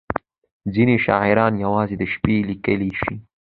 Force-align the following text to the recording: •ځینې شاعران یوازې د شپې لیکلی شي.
•ځینې 0.73 0.95
شاعران 1.05 1.53
یوازې 1.65 1.95
د 1.97 2.03
شپې 2.13 2.35
لیکلی 2.49 2.91
شي. 3.01 3.15